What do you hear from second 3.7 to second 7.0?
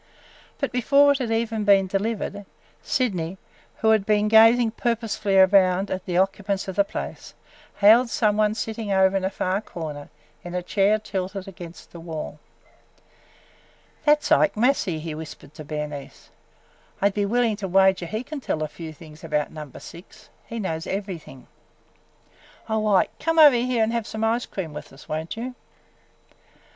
who had been gazing purposefully around at the occupants of the